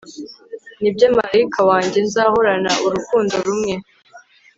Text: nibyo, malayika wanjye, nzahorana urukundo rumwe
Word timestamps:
nibyo, 0.81 1.05
malayika 1.17 1.59
wanjye, 1.69 1.97
nzahorana 2.07 2.71
urukundo 2.85 3.35
rumwe 3.45 3.73